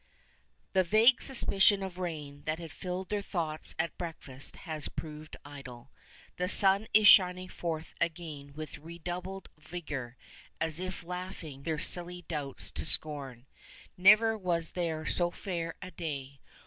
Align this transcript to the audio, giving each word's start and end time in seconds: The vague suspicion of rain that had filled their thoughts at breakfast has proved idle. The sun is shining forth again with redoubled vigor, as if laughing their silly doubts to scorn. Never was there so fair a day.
The 0.73 0.81
vague 0.83 1.21
suspicion 1.21 1.83
of 1.83 1.99
rain 1.99 2.41
that 2.45 2.57
had 2.57 2.71
filled 2.71 3.09
their 3.09 3.21
thoughts 3.21 3.75
at 3.77 3.99
breakfast 3.99 4.55
has 4.65 4.89
proved 4.89 5.37
idle. 5.45 5.91
The 6.37 6.49
sun 6.49 6.87
is 6.91 7.05
shining 7.07 7.49
forth 7.49 7.93
again 8.01 8.53
with 8.55 8.79
redoubled 8.79 9.49
vigor, 9.59 10.17
as 10.59 10.79
if 10.79 11.03
laughing 11.03 11.61
their 11.61 11.77
silly 11.77 12.23
doubts 12.23 12.71
to 12.71 12.83
scorn. 12.83 13.45
Never 13.95 14.35
was 14.35 14.71
there 14.71 15.05
so 15.05 15.29
fair 15.29 15.75
a 15.83 15.91
day. 15.91 16.39